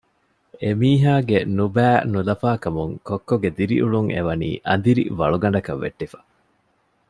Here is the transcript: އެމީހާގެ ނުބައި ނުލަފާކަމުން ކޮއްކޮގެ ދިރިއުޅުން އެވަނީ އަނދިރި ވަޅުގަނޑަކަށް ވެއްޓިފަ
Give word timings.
އެމީހާގެ 0.61 1.37
ނުބައި 1.57 1.99
ނުލަފާކަމުން 2.11 2.93
ކޮއްކޮގެ 3.07 3.49
ދިރިއުޅުން 3.57 4.09
އެވަނީ 4.15 4.49
އަނދިރި 4.67 5.03
ވަޅުގަނޑަކަށް 5.19 5.81
ވެއްޓިފަ 5.83 6.19